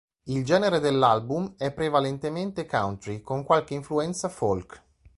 [0.23, 4.81] Il genere dell'album è prevalentemente country, con qualche influenza folk.